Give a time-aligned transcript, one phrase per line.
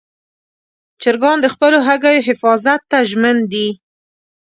[1.01, 3.67] چرګان د خپلو هګیو حفاظت ته ژمن دي.